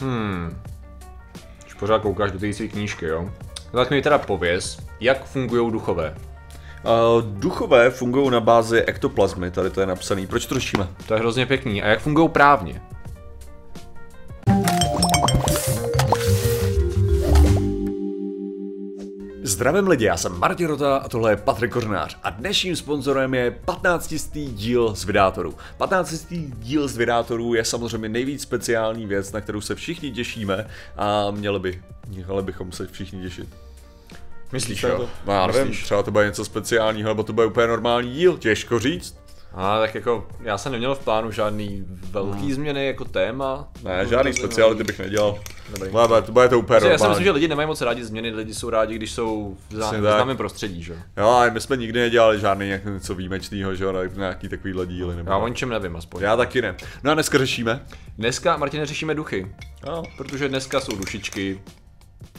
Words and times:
Hmm. 0.00 0.62
Už 1.66 1.74
pořád 1.74 2.02
koukáš 2.02 2.30
do 2.30 2.38
té 2.38 2.52
své 2.52 2.68
knížky, 2.68 3.06
jo? 3.06 3.30
No 3.72 3.78
tak 3.80 3.90
mi 3.90 4.02
teda 4.02 4.18
pověz, 4.18 4.78
jak 5.00 5.24
fungují 5.24 5.72
duchové. 5.72 6.14
Uh, 6.84 7.22
duchové 7.22 7.90
fungují 7.90 8.30
na 8.30 8.40
bázi 8.40 8.82
ektoplazmy, 8.82 9.50
tady 9.50 9.70
to 9.70 9.80
je 9.80 9.86
napsaný. 9.86 10.26
Proč 10.26 10.46
to 10.46 10.54
řešíme? 10.54 10.88
To 11.06 11.14
je 11.14 11.20
hrozně 11.20 11.46
pěkný. 11.46 11.82
A 11.82 11.86
jak 11.86 12.00
fungují 12.00 12.28
právně? 12.28 12.82
Zdravím 19.60 19.88
lidi, 19.88 20.04
já 20.04 20.16
jsem 20.16 20.38
Martin 20.38 20.66
Rota 20.66 20.96
a 20.96 21.08
tohle 21.08 21.32
je 21.32 21.36
Patrik 21.36 21.72
Kořenář 21.72 22.16
a 22.22 22.30
dnešním 22.30 22.76
sponzorem 22.76 23.34
je 23.34 23.50
15. 23.50 24.14
díl 24.34 24.94
z 24.94 25.04
Vydátorů. 25.04 25.54
15. 25.76 26.24
díl 26.58 26.88
z 26.88 26.96
Vydátorů 26.96 27.54
je 27.54 27.64
samozřejmě 27.64 28.08
nejvíc 28.08 28.42
speciální 28.42 29.06
věc, 29.06 29.32
na 29.32 29.40
kterou 29.40 29.60
se 29.60 29.74
všichni 29.74 30.12
těšíme 30.12 30.66
a 30.96 31.30
měli, 31.30 31.58
by, 31.58 31.82
měli 32.08 32.42
bychom 32.42 32.72
se 32.72 32.86
všichni 32.86 33.22
těšit. 33.22 33.48
Myslíš, 34.52 34.82
jo? 34.82 35.08
No, 35.26 35.32
já 35.32 35.46
nevím, 35.46 35.72
třeba 35.72 36.02
to 36.02 36.10
bude 36.10 36.26
něco 36.26 36.44
speciálního, 36.44 37.08
nebo 37.08 37.22
to 37.22 37.32
bude 37.32 37.46
úplně 37.46 37.66
normální 37.66 38.12
díl, 38.12 38.38
těžko 38.38 38.78
říct. 38.78 39.19
A 39.54 39.78
tak 39.78 39.94
jako, 39.94 40.28
já 40.40 40.58
jsem 40.58 40.72
neměl 40.72 40.94
v 40.94 41.04
plánu 41.04 41.30
žádný 41.30 41.84
velký 42.10 42.40
hmm. 42.40 42.52
změny 42.52 42.86
jako 42.86 43.04
téma. 43.04 43.68
Ne, 43.82 44.06
žádný 44.06 44.32
speciality 44.32 44.84
bych 44.84 44.98
nedělal. 44.98 45.38
Dobrý. 45.70 45.90
Ale 45.90 46.22
to 46.22 46.32
bude 46.32 46.48
to 46.48 46.58
úplně. 46.58 46.88
Já 46.88 46.98
si 46.98 47.08
myslím, 47.08 47.24
že 47.24 47.30
lidi 47.30 47.48
nemají 47.48 47.66
moc 47.66 47.80
rádi 47.80 48.04
změny, 48.04 48.30
lidi 48.30 48.54
jsou 48.54 48.70
rádi, 48.70 48.94
když 48.94 49.12
jsou 49.12 49.56
v 49.70 49.74
známém 49.74 50.36
prostředí, 50.36 50.82
že? 50.82 50.96
Jo, 51.16 51.28
ale 51.28 51.50
my 51.50 51.60
jsme 51.60 51.76
nikdy 51.76 52.00
nedělali 52.00 52.40
žádný 52.40 52.72
něco 52.84 53.14
výjimečného, 53.14 53.74
že 53.74 53.84
jo, 53.84 53.94
nějaký 54.16 54.48
takový 54.48 54.74
díly. 54.86 55.16
Nebo... 55.16 55.30
Já 55.30 55.36
o 55.36 55.48
ničem 55.48 55.68
nevím 55.68 55.96
aspoň. 55.96 56.22
Já 56.22 56.36
taky 56.36 56.62
ne. 56.62 56.76
No 57.02 57.10
a 57.10 57.14
dneska 57.14 57.38
řešíme? 57.38 57.80
Dneska, 58.18 58.56
Martine, 58.56 58.86
řešíme 58.86 59.14
duchy. 59.14 59.54
No. 59.86 60.02
Protože 60.16 60.48
dneska 60.48 60.80
jsou 60.80 60.96
dušičky, 60.96 61.60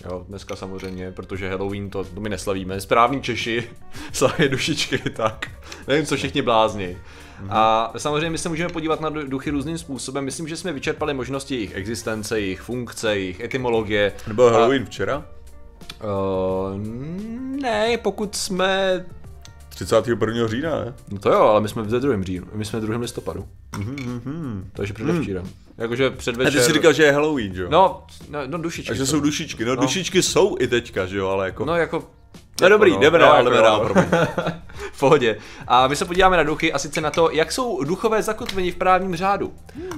Jo, 0.05 0.25
dneska 0.29 0.55
samozřejmě, 0.55 1.11
protože 1.11 1.49
Halloween 1.49 1.89
to, 1.89 2.03
to 2.03 2.21
my 2.21 2.29
neslavíme. 2.29 2.81
Správní 2.81 3.21
Češi 3.21 3.69
slaví 4.13 4.49
dušičky, 4.49 4.97
tak 4.97 5.51
nevím, 5.87 6.05
co 6.05 6.15
všichni 6.15 6.41
blázni. 6.41 6.97
Mm-hmm. 7.41 7.47
A 7.49 7.93
samozřejmě 7.97 8.29
my 8.29 8.37
se 8.37 8.49
můžeme 8.49 8.73
podívat 8.73 9.01
na 9.01 9.09
duchy 9.09 9.49
různým 9.49 9.77
způsobem. 9.77 10.25
Myslím, 10.25 10.47
že 10.47 10.57
jsme 10.57 10.73
vyčerpali 10.73 11.13
možnosti 11.13 11.55
jejich 11.55 11.75
existence, 11.75 12.39
jejich 12.39 12.61
funkce, 12.61 13.15
jejich 13.15 13.39
etymologie. 13.39 14.13
Nebo 14.27 14.49
Halloween 14.49 14.83
a... 14.83 14.85
včera? 14.85 15.25
Uh, 16.03 16.77
ne, 17.61 17.97
pokud 17.97 18.35
jsme 18.35 19.05
31. 19.69 20.47
října, 20.47 20.85
ne? 20.85 20.93
No 21.11 21.19
to 21.19 21.31
jo, 21.31 21.39
ale 21.39 21.61
my 21.61 21.69
jsme 21.69 21.83
v 21.83 21.87
druhém 21.87 22.23
říjnu, 22.23 22.47
my 22.53 22.65
jsme 22.65 22.79
v 22.79 22.81
druhém 22.81 23.01
listopadu. 23.01 23.47
Mm-hmm. 23.85 24.63
Takže 24.73 24.93
předevčírem. 24.93 25.43
Mm. 25.43 25.49
Jakože 25.77 26.09
předvečer... 26.09 26.59
A 26.59 26.61
ty 26.61 26.65
jsi 26.65 26.73
říkal, 26.73 26.93
že 26.93 27.03
je 27.03 27.11
Halloween, 27.11 27.55
že 27.55 27.61
jo? 27.61 27.67
No, 27.71 28.03
no, 28.29 28.39
no 28.47 28.57
dušičky. 28.57 28.91
A 28.91 28.95
že 28.95 29.05
jsou 29.05 29.19
dušičky, 29.19 29.65
no, 29.65 29.75
no, 29.75 29.81
dušičky 29.81 30.23
jsou 30.23 30.55
i 30.59 30.67
teďka, 30.67 31.05
že 31.05 31.17
jo, 31.17 31.27
ale 31.27 31.45
jako... 31.45 31.65
No 31.65 31.75
jako 31.75 32.07
No 32.61 32.69
dobrý, 32.69 32.97
jdeme 32.97 33.19
no, 33.19 33.25
dál, 33.25 33.43
jdeme 33.43 33.57
dál, 33.57 33.93
V 34.91 34.99
pohodě. 34.99 35.37
A 35.67 35.87
my 35.87 35.95
se 35.95 36.05
podíváme 36.05 36.37
na 36.37 36.43
duchy 36.43 36.73
a 36.73 36.79
sice 36.79 37.01
na 37.01 37.11
to, 37.11 37.31
jak 37.31 37.51
jsou 37.51 37.83
duchové 37.83 38.23
zakotveni 38.23 38.71
v 38.71 38.75
právním 38.75 39.15
řádu. 39.15 39.53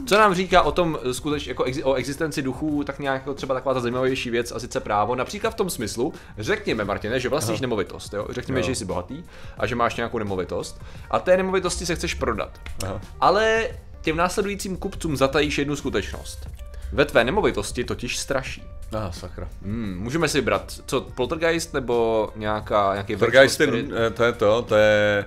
Co 0.05 0.17
nám 0.17 0.33
říká 0.33 0.61
o 0.61 0.71
tom 0.71 0.99
skutečně 1.11 1.49
jako 1.49 1.65
o 1.83 1.93
existenci 1.93 2.41
duchů, 2.41 2.83
tak 2.83 2.99
nějak 2.99 3.21
jako 3.21 3.33
třeba 3.33 3.55
taková 3.55 3.73
ta 3.73 3.79
zajímavější 3.79 4.29
věc 4.29 4.51
a 4.51 4.59
sice 4.59 4.79
právo. 4.79 5.15
Například 5.15 5.49
v 5.49 5.55
tom 5.55 5.69
smyslu, 5.69 6.13
řekněme 6.37 6.85
Martine, 6.85 7.19
že 7.19 7.29
vlastníš 7.29 7.57
Aha. 7.57 7.61
nemovitost, 7.61 8.13
jo? 8.13 8.27
řekněme, 8.29 8.59
jo. 8.59 8.65
že 8.65 8.75
jsi 8.75 8.85
bohatý 8.85 9.23
a 9.57 9.65
že 9.65 9.75
máš 9.75 9.95
nějakou 9.95 10.17
nemovitost 10.17 10.81
a 11.11 11.19
té 11.19 11.37
nemovitosti 11.37 11.85
se 11.85 11.95
chceš 11.95 12.13
prodat. 12.13 12.59
Aha. 12.83 13.01
Ale 13.19 13.69
těm 14.01 14.17
následujícím 14.17 14.77
kupcům 14.77 15.17
zatajíš 15.17 15.57
jednu 15.57 15.75
skutečnost. 15.75 16.49
Ve 16.93 17.05
tvé 17.05 17.23
nemovitosti 17.23 17.83
totiž 17.83 18.17
straší. 18.17 18.63
Aha, 18.93 19.11
sakra. 19.11 19.47
Hmm, 19.61 19.97
můžeme 19.99 20.27
si 20.27 20.37
vybrat, 20.37 20.73
co, 20.85 21.01
poltergeist 21.01 21.73
nebo 21.73 22.29
nějaká, 22.35 22.93
nějaký 22.93 23.15
Poltergeist 23.15 23.59
je, 23.59 23.67
eh, 24.07 24.09
to 24.09 24.23
je 24.23 24.31
to, 24.33 24.61
to 24.61 24.75
je 24.75 25.25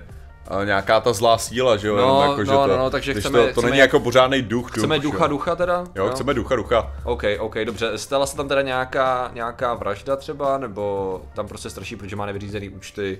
eh, 0.61 0.65
nějaká 0.65 0.99
ta 0.99 1.13
zlá 1.13 1.37
síla, 1.37 1.77
že 1.77 1.87
jo? 1.87 1.97
No, 1.97 2.21
jako, 2.21 2.37
no, 2.37 2.45
že 2.45 2.51
to, 2.51 2.67
no, 2.67 2.77
no, 2.77 2.89
takže 2.89 3.13
chceme, 3.13 3.39
to, 3.39 3.45
to 3.45 3.51
chceme, 3.51 3.67
není 3.67 3.79
jako 3.79 3.99
pořádný 3.99 4.41
duch. 4.41 4.71
Chceme 4.71 4.99
duch, 4.99 5.13
ducha 5.13 5.25
jo. 5.25 5.29
ducha 5.29 5.55
teda? 5.55 5.85
Jo, 5.95 6.05
jo, 6.05 6.09
chceme 6.09 6.33
ducha 6.33 6.55
ducha. 6.55 6.93
OK, 7.03 7.23
OK, 7.39 7.55
dobře. 7.65 7.97
Stala 7.97 8.25
se 8.25 8.37
tam 8.37 8.47
teda 8.47 8.61
nějaká, 8.61 9.31
nějaká 9.33 9.73
vražda 9.73 10.15
třeba, 10.15 10.57
nebo 10.57 11.21
tam 11.33 11.47
prostě 11.47 11.69
straší, 11.69 11.95
protože 11.95 12.15
má 12.15 12.25
nevyřízený 12.25 12.69
účty? 12.69 13.17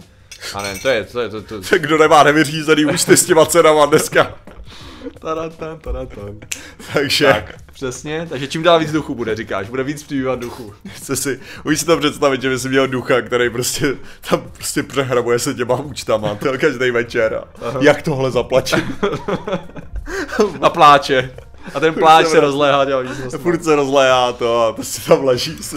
A 0.54 0.62
ne, 0.62 0.80
to 0.82 0.90
je, 0.90 1.04
to 1.04 1.22
je, 1.22 1.30
to, 1.30 1.42
to... 1.42 1.62
to... 1.62 1.80
Kdo 1.80 1.98
nemá 1.98 2.24
nevyřízený 2.24 2.86
účty 2.86 3.18
s 3.18 3.26
těma 3.26 3.46
cenama 3.46 3.86
dneska? 3.86 4.36
Taratan, 5.20 5.80
taratan. 5.80 6.40
Takže. 6.94 7.26
Tak, 7.26 7.56
přesně, 7.74 8.28
takže 8.30 8.48
čím 8.48 8.64
dál 8.64 8.80
víc 8.80 8.92
duchu 8.92 9.16
bude, 9.16 9.36
říkáš, 9.36 9.70
bude 9.70 9.84
víc 9.84 10.04
přibývat 10.04 10.40
duchu. 10.40 10.74
Chce 10.90 11.16
si, 11.16 11.40
už 11.64 11.80
si 11.80 11.86
to 11.86 11.98
představit, 11.98 12.42
že 12.42 12.50
by 12.50 12.60
si 12.60 12.70
měl 12.70 12.88
ducha, 12.88 13.22
který 13.22 13.50
prostě 13.50 13.96
tam 14.30 14.44
prostě 14.54 14.84
přehrabuje 14.84 15.40
se 15.40 15.54
těma 15.54 15.76
účtama, 15.76 16.36
to 16.36 16.58
každý 16.58 16.92
večer 16.92 17.34
a 17.34 17.66
Aha. 17.68 17.80
jak 17.82 18.02
tohle 18.02 18.32
zaplatím. 18.32 18.98
a 20.62 20.70
pláče. 20.70 21.32
A 21.74 21.80
ten 21.80 21.94
pláč 21.94 22.28
se 22.28 22.40
rozléhá 22.40 22.86
dělá 22.86 23.02
víc. 23.02 23.36
Furt 23.38 23.64
se 23.64 23.76
rozléhá 23.76 24.34
to 24.34 24.62
a 24.62 24.74
prostě 24.74 25.02
tam 25.08 25.24
leží 25.24 25.58
si. 25.64 25.76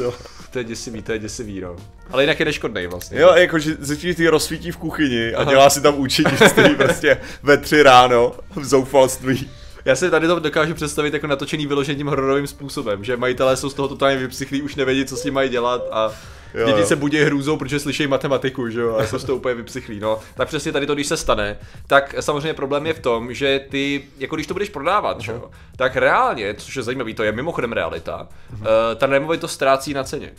To 0.50 0.59
je 0.59 0.65
děsivý, 0.65 1.03
to 1.03 1.12
je 1.12 1.19
děsivý, 1.19 1.61
no. 1.61 1.77
Ale 2.11 2.22
jinak 2.22 2.41
je 2.41 2.47
neškodnej 2.47 2.87
vlastně. 2.87 3.21
Jo, 3.21 3.33
jakože 3.34 3.77
začíš 3.78 4.16
ty 4.16 4.28
rozsvítí 4.28 4.71
v 4.71 4.77
kuchyni 4.77 5.34
a 5.34 5.44
dělá 5.44 5.71
si 5.71 5.81
tam 5.81 5.99
účetnictví 5.99 6.75
prostě 6.75 7.19
ve 7.43 7.56
tři 7.56 7.83
ráno 7.83 8.33
v 8.56 8.65
zoufalství. 8.65 9.50
Já 9.84 9.97
si 9.97 10.10
tady 10.10 10.27
to 10.27 10.39
dokážu 10.39 10.75
představit 10.75 11.15
jako 11.15 11.27
natočený 11.27 11.66
vyložením 11.66 12.06
hororovým 12.06 12.47
způsobem, 12.47 13.05
že 13.05 13.16
majitelé 13.16 13.56
jsou 13.56 13.71
z 13.71 13.75
toho 13.75 13.89
totálně 13.89 14.16
vypsychlí, 14.16 14.62
už 14.62 14.75
nevědí, 14.75 15.05
co 15.05 15.16
s 15.16 15.22
tím 15.22 15.34
mají 15.34 15.50
dělat 15.50 15.83
a 15.93 16.12
jo, 16.55 16.66
děti 16.66 16.81
jo. 16.81 16.87
se 16.87 16.97
budí 16.97 17.19
hrůzou, 17.19 17.56
protože 17.56 17.81
slyší 17.81 18.06
matematiku, 18.06 18.69
že 18.69 18.81
jo, 18.81 18.97
a 18.97 19.06
jsou 19.06 19.19
z 19.19 19.25
toho 19.25 19.38
úplně 19.38 19.55
vypsychlí, 19.55 20.00
no. 20.00 20.19
Tak 20.34 20.49
přesně 20.49 20.72
tady 20.72 20.87
to, 20.87 20.94
když 20.94 21.06
se 21.06 21.16
stane, 21.16 21.59
tak 21.87 22.15
samozřejmě 22.21 22.55
problém 22.55 22.87
je 22.87 22.94
v 22.94 23.00
tom, 23.00 23.34
že 23.34 23.61
ty, 23.71 24.05
jako 24.19 24.34
když 24.34 24.47
to 24.47 24.55
budeš 24.55 24.69
prodávat, 24.69 25.19
uh-huh. 25.19 25.25
že 25.25 25.33
jo, 25.33 25.50
tak 25.77 25.97
reálně, 25.97 26.55
což 26.55 26.77
je 26.77 26.83
zajímavé, 26.83 27.15
to 27.15 27.22
je 27.22 27.33
mimochodem 27.33 27.72
realita, 27.72 28.28
uh-huh. 28.55 28.59
uh, 28.60 28.66
ta 28.97 29.06
nemovitost 29.06 29.53
ztrácí 29.53 29.94
na 29.94 30.05
ceně. 30.05 30.33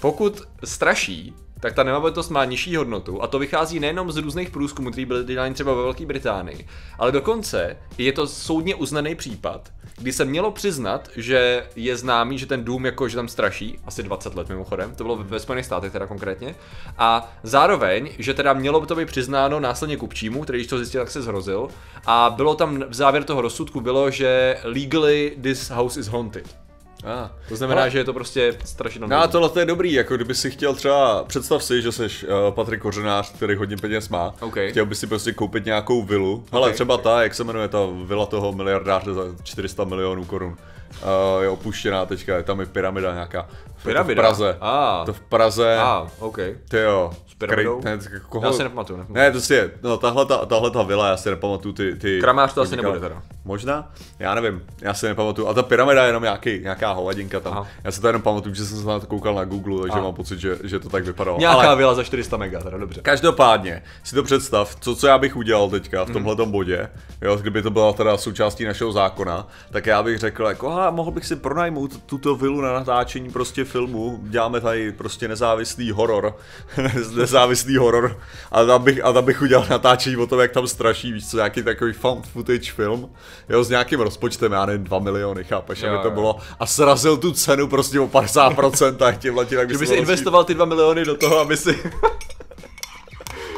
Pokud 0.00 0.42
straší, 0.64 1.34
tak 1.64 1.74
ta 1.74 1.82
nemovitost 1.82 2.28
má 2.30 2.44
nižší 2.44 2.76
hodnotu 2.76 3.22
a 3.22 3.26
to 3.26 3.38
vychází 3.38 3.80
nejenom 3.80 4.12
z 4.12 4.16
různých 4.16 4.50
průzkumů, 4.50 4.90
které 4.90 5.06
byly 5.06 5.24
dělány 5.24 5.54
třeba 5.54 5.74
ve 5.74 5.82
Velké 5.82 6.06
Británii, 6.06 6.66
ale 6.98 7.12
dokonce 7.12 7.76
je 7.98 8.12
to 8.12 8.26
soudně 8.26 8.74
uznaný 8.74 9.14
případ, 9.14 9.72
kdy 9.96 10.12
se 10.12 10.24
mělo 10.24 10.50
přiznat, 10.50 11.08
že 11.16 11.66
je 11.76 11.96
známý, 11.96 12.38
že 12.38 12.46
ten 12.46 12.64
dům 12.64 12.86
jako, 12.86 13.08
že 13.08 13.16
tam 13.16 13.28
straší, 13.28 13.78
asi 13.86 14.02
20 14.02 14.34
let 14.34 14.48
mimochodem, 14.48 14.94
to 14.94 15.04
bylo 15.04 15.16
ve 15.16 15.40
Spojených 15.40 15.66
státech 15.66 15.92
teda 15.92 16.06
konkrétně, 16.06 16.54
a 16.98 17.32
zároveň, 17.42 18.08
že 18.18 18.34
teda 18.34 18.52
mělo 18.52 18.80
by 18.80 18.86
to 18.86 18.96
být 18.96 19.08
přiznáno 19.08 19.60
následně 19.60 19.96
kupčímu, 19.96 20.42
který 20.42 20.58
když 20.58 20.68
to 20.68 20.78
zjistil, 20.78 21.00
tak 21.00 21.10
se 21.10 21.22
zhrozil, 21.22 21.68
a 22.06 22.34
bylo 22.36 22.54
tam 22.54 22.84
v 22.88 22.94
závěr 22.94 23.24
toho 23.24 23.40
rozsudku 23.40 23.80
bylo, 23.80 24.10
že 24.10 24.56
legally 24.64 25.36
this 25.42 25.70
house 25.70 26.00
is 26.00 26.06
haunted. 26.06 26.63
Ah. 27.04 27.30
To 27.48 27.56
znamená, 27.56 27.80
ale... 27.80 27.90
že 27.90 27.98
je 27.98 28.04
to 28.04 28.12
prostě 28.12 28.56
strašně 28.64 29.00
No 29.06 29.16
a 29.16 29.26
tohle 29.26 29.48
to 29.48 29.60
je 29.60 29.66
dobrý, 29.66 29.92
jako 29.92 30.16
kdyby 30.16 30.34
si 30.34 30.50
chtěl 30.50 30.74
třeba, 30.74 31.24
představ 31.24 31.64
si, 31.64 31.82
že 31.82 31.92
jsi 31.92 32.02
uh, 32.02 32.08
Patrik 32.50 32.80
Kořenář, 32.80 33.32
který 33.32 33.54
hodně 33.54 33.76
peněz 33.76 34.08
má, 34.08 34.34
okay. 34.40 34.70
chtěl 34.70 34.86
by 34.86 34.94
si 34.94 35.06
prostě 35.06 35.32
koupit 35.32 35.64
nějakou 35.64 36.02
vilu, 36.02 36.34
okay. 36.34 36.60
ale 36.60 36.72
třeba 36.72 36.96
ta, 36.96 37.22
jak 37.22 37.34
se 37.34 37.44
jmenuje 37.44 37.68
ta 37.68 37.78
vila 38.04 38.26
toho 38.26 38.52
miliardáře 38.52 39.14
za 39.14 39.22
400 39.42 39.84
milionů 39.84 40.24
korun. 40.24 40.56
Uh, 41.02 41.42
je 41.42 41.48
opuštěná 41.48 42.06
teďka, 42.06 42.36
je 42.36 42.42
tam 42.42 42.60
i 42.60 42.66
pyramida 42.66 43.12
nějaká. 43.12 43.48
Pyramida? 43.84 44.22
To 44.22 44.28
v 44.28 44.28
Praze. 44.28 44.56
Ah. 44.60 45.04
To 45.06 45.12
v 45.12 45.20
Praze. 45.20 45.76
Ah, 45.78 46.06
OK. 46.18 46.38
Ty 46.68 46.78
jo. 46.78 47.10
S 47.26 47.34
pyramidou? 47.34 47.80
Ne, 47.84 47.98
koho... 48.28 48.46
Já 48.46 48.52
se 48.52 48.62
nepamatuju, 48.62 48.98
nepamatuju. 48.98 49.24
Ne, 49.24 49.32
to 49.32 49.40
si 49.40 49.54
je, 49.54 49.70
no 49.82 49.96
tahle 49.96 50.26
ta, 50.26 50.46
tahle 50.46 50.70
ta 50.70 50.82
vila, 50.82 51.08
já 51.08 51.16
si 51.16 51.30
nepamatuju 51.30 51.74
ty... 51.74 51.94
ty 51.94 52.20
Kramář 52.20 52.54
to 52.54 52.60
asi 52.60 52.76
nebude 52.76 53.00
teda. 53.00 53.22
Možná? 53.44 53.92
Já 54.18 54.34
nevím, 54.34 54.62
já 54.80 54.94
si 54.94 55.06
nepamatuju. 55.06 55.48
A 55.48 55.54
ta 55.54 55.62
pyramida 55.62 56.02
je 56.02 56.08
jenom 56.08 56.22
nějaký, 56.22 56.58
nějaká 56.58 56.92
hovadinka 56.92 57.40
tam. 57.40 57.52
Aha. 57.52 57.66
Já 57.84 57.92
si 57.92 58.00
to 58.00 58.06
jenom 58.06 58.22
pamatuju, 58.22 58.54
že 58.54 58.64
jsem 58.64 58.78
se 58.78 58.86
na 58.86 59.00
to 59.00 59.06
koukal 59.06 59.34
na 59.34 59.44
Google, 59.44 59.80
takže 59.80 59.92
Aha. 59.92 60.02
mám 60.02 60.14
pocit, 60.14 60.40
že, 60.40 60.58
že 60.64 60.78
to 60.78 60.88
tak 60.88 61.04
vypadalo. 61.04 61.38
Nějaká 61.38 61.60
Ale... 61.60 61.76
vila 61.76 61.94
za 61.94 62.04
400 62.04 62.36
mega, 62.36 62.60
teda 62.60 62.78
dobře. 62.78 63.00
Každopádně, 63.00 63.82
si 64.04 64.14
to 64.14 64.22
představ, 64.22 64.76
co, 64.80 64.96
co 64.96 65.06
já 65.06 65.18
bych 65.18 65.36
udělal 65.36 65.70
teďka 65.70 66.04
v 66.04 66.08
mhm. 66.08 66.12
tomhle 66.12 66.46
bodě, 66.46 66.88
jo, 67.22 67.36
kdyby 67.36 67.62
to 67.62 67.70
byla 67.70 67.92
teda 67.92 68.16
součástí 68.16 68.64
našeho 68.64 68.92
zákona, 68.92 69.48
tak 69.70 69.86
já 69.86 70.02
bych 70.02 70.18
řekl, 70.18 70.46
jako, 70.46 70.76
mohl 70.90 71.10
bych 71.10 71.26
si 71.26 71.36
pronajmout 71.36 72.02
tuto 72.06 72.36
vilu 72.36 72.60
na 72.60 72.72
natáčení 72.72 73.30
prostě 73.30 73.64
filmu, 73.74 74.18
děláme 74.22 74.60
tady 74.60 74.92
prostě 74.92 75.28
nezávislý 75.28 75.90
horor, 75.90 76.36
nezávislý 77.16 77.76
horor, 77.76 78.20
a 78.52 78.64
tam 78.64 78.82
bych, 78.82 79.04
a 79.04 79.12
tam 79.12 79.24
bych 79.24 79.42
udělal 79.42 79.66
natáčení 79.70 80.16
o 80.16 80.26
tom, 80.26 80.40
jak 80.40 80.52
tam 80.52 80.66
straší, 80.66 81.12
víš 81.12 81.30
co, 81.30 81.36
nějaký 81.36 81.62
takový 81.62 81.92
found 81.92 82.26
footage 82.26 82.72
film, 82.72 83.10
jo, 83.48 83.64
s 83.64 83.68
nějakým 83.68 84.00
rozpočtem, 84.00 84.52
já 84.52 84.66
nevím, 84.66 84.84
2 84.84 84.98
miliony, 84.98 85.44
chápeš, 85.44 85.82
jo, 85.82 85.92
aby 85.92 86.02
to 86.02 86.10
bylo, 86.10 86.36
a 86.60 86.66
srazil 86.66 87.16
tu 87.16 87.32
cenu 87.32 87.68
prostě 87.68 88.00
o 88.00 88.06
50% 88.06 89.06
a 89.06 89.12
tímhle 89.12 89.46
tím, 89.46 89.58
jak 89.58 89.68
by 89.68 89.86
si 89.86 89.94
investoval 89.94 90.44
ty 90.44 90.54
2 90.54 90.64
miliony 90.64 91.04
do 91.04 91.16
toho, 91.16 91.38
aby 91.38 91.56
si... 91.56 91.78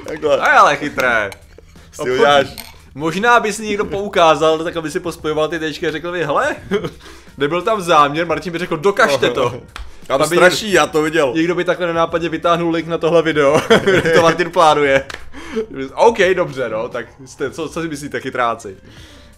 Takhle. 0.06 0.40
A 0.40 0.60
ale 0.60 0.76
chytré. 0.76 1.30
Si 1.92 2.10
uděláš... 2.10 2.46
Možná 2.94 3.40
by 3.40 3.52
si 3.52 3.66
někdo 3.66 3.84
poukázal, 3.84 4.58
tak 4.58 4.76
aby 4.76 4.90
si 4.90 5.00
pospojoval 5.00 5.48
ty 5.48 5.58
tečky 5.58 5.88
a 5.88 5.90
řekl 5.90 6.12
mi, 6.12 6.24
hele, 6.24 6.56
nebyl 7.38 7.62
tam 7.62 7.80
záměr, 7.80 8.26
Martin 8.26 8.52
by 8.52 8.58
řekl, 8.58 8.76
dokažte 8.76 9.30
to. 9.30 9.60
Já 10.08 10.18
to 10.18 10.24
Aby 10.24 10.36
straší, 10.36 10.72
já 10.72 10.86
to 10.86 11.02
viděl. 11.02 11.32
Někdo 11.34 11.54
by 11.54 11.64
takhle 11.64 11.86
nenápadně 11.86 12.28
vytáhnul 12.28 12.72
link 12.72 12.88
na 12.88 12.98
tohle 12.98 13.22
video, 13.22 13.60
to 14.14 14.22
Martin 14.22 14.50
plánuje. 14.50 15.06
OK, 15.94 16.18
dobře, 16.34 16.68
no, 16.68 16.88
tak 16.88 17.06
jste, 17.24 17.50
co, 17.50 17.68
co 17.68 17.82
si 17.82 17.88
myslíte, 17.88 18.20
chytráci? 18.20 18.76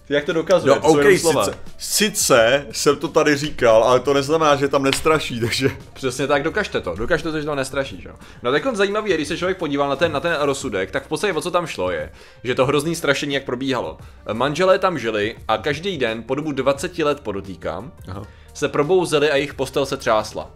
Jak 0.08 0.24
to 0.24 0.32
dokazuje? 0.32 0.74
No 0.74 0.80
To 0.80 0.88
jsou 0.88 0.94
OK, 0.94 1.04
jenom 1.04 1.18
slova. 1.18 1.44
sice, 1.44 1.54
sice 1.78 2.66
jsem 2.72 2.96
to 2.96 3.08
tady 3.08 3.36
říkal, 3.36 3.84
ale 3.84 4.00
to 4.00 4.14
neznamená, 4.14 4.56
že 4.56 4.68
tam 4.68 4.82
nestraší, 4.82 5.40
takže... 5.44 5.70
Přesně 5.92 6.26
tak, 6.26 6.42
dokažte 6.42 6.80
to, 6.80 6.94
dokažte 6.94 7.32
to, 7.32 7.40
že 7.40 7.46
to 7.46 7.54
nestraší, 7.54 8.00
že? 8.00 8.08
jo. 8.08 8.14
No 8.42 8.52
tak 8.52 8.66
on 8.66 8.76
zajímavý 8.76 9.10
je, 9.10 9.16
když 9.16 9.28
se 9.28 9.36
člověk 9.38 9.58
podíval 9.58 9.88
na 9.88 9.96
ten, 9.96 10.12
na 10.12 10.20
ten 10.20 10.36
rozsudek, 10.40 10.90
tak 10.90 11.04
v 11.04 11.08
podstatě 11.08 11.32
o 11.32 11.40
co 11.40 11.50
tam 11.50 11.66
šlo 11.66 11.90
je, 11.90 12.12
že 12.44 12.54
to 12.54 12.66
hrozný 12.66 12.94
strašení 12.94 13.34
jak 13.34 13.44
probíhalo. 13.44 13.98
Manželé 14.32 14.78
tam 14.78 14.98
žili 14.98 15.36
a 15.48 15.58
každý 15.58 15.98
den 15.98 16.22
po 16.22 16.34
dobu 16.34 16.52
20 16.52 16.98
let 16.98 17.20
podotýkám, 17.20 17.92
Aha. 18.08 18.22
Se 18.58 18.68
probouzeli 18.68 19.30
a 19.30 19.36
jejich 19.36 19.54
postel 19.54 19.86
se 19.86 19.96
třásla. 19.96 20.50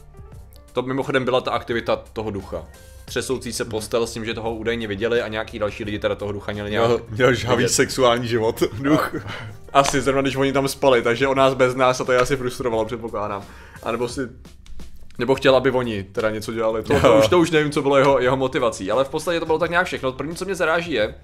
To 0.72 0.82
mimochodem 0.82 1.25
byla 1.25 1.40
ta 1.40 1.50
aktivita 1.50 1.96
toho 2.12 2.31
ducha. 2.31 2.64
Třesoucí 3.04 3.52
se 3.52 3.64
postel 3.64 4.06
s 4.06 4.12
tím, 4.12 4.25
že 4.25 4.34
toho 4.34 4.54
údajně 4.54 4.87
viděli 4.88 5.22
a 5.22 5.28
nějaký 5.28 5.58
další 5.58 5.84
lidi 5.84 5.99
teda 5.99 6.14
toho 6.14 6.32
ducha 6.32 6.52
měli 6.52 6.70
nějak 6.70 6.87
Měl, 6.88 7.00
měl 7.10 7.34
žhavý 7.34 7.56
vidět. 7.56 7.69
sexuální 7.69 8.28
život, 8.28 8.62
duch. 8.82 9.14
Asi 9.72 10.00
zrovna, 10.00 10.22
když 10.22 10.37
oni 10.37 10.52
tam 10.52 10.69
spali, 10.69 11.02
takže 11.02 11.28
o 11.28 11.34
nás 11.34 11.54
bez 11.54 11.75
nás 11.75 12.00
a 12.00 12.04
to 12.04 12.12
je 12.12 12.19
asi 12.19 12.37
frustrovalo, 12.37 12.84
předpokládám. 12.84 13.44
A 13.82 13.93
nebo 13.93 14.08
si 14.08 14.20
nebo 15.19 15.34
chtěl, 15.34 15.56
aby 15.56 15.70
oni 15.70 16.02
teda 16.05 16.31
něco 16.31 16.52
dělali. 16.52 16.82
To, 16.82 17.00
to, 17.00 17.19
už, 17.19 17.28
to 17.28 17.38
už 17.38 17.50
nevím, 17.50 17.72
co 17.72 17.82
bylo 17.82 17.96
jeho, 17.96 18.20
jeho 18.20 18.37
motivací, 18.37 18.90
ale 18.90 19.05
v 19.05 19.08
podstatě 19.08 19.40
to 19.40 19.46
bylo 19.46 19.58
tak 19.58 19.70
nějak 19.70 19.87
všechno. 19.87 20.12
První, 20.12 20.37
co 20.37 20.44
mě 20.44 20.55
zaráží, 20.55 20.93
je, 20.93 21.14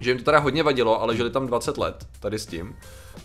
že 0.00 0.10
jim 0.10 0.18
to 0.18 0.24
teda 0.24 0.38
hodně 0.38 0.62
vadilo, 0.62 1.02
ale 1.02 1.16
žili 1.16 1.30
tam 1.30 1.46
20 1.46 1.78
let 1.78 2.06
tady 2.20 2.38
s 2.38 2.46
tím. 2.46 2.76